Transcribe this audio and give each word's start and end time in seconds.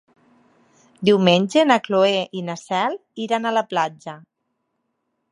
Diumenge 1.09 1.65
na 1.71 1.77
Cloè 1.87 2.15
i 2.41 2.41
na 2.47 2.55
Cel 2.61 2.95
iran 3.25 3.45
a 3.45 3.51
la 3.59 3.63
platja. 3.75 4.15